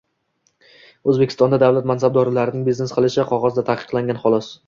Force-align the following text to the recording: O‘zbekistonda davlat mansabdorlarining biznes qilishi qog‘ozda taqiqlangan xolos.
O‘zbekistonda 1.13 1.59
davlat 1.65 1.89
mansabdorlarining 1.91 2.65
biznes 2.71 2.95
qilishi 2.97 3.29
qog‘ozda 3.33 3.65
taqiqlangan 3.71 4.23
xolos. 4.25 4.51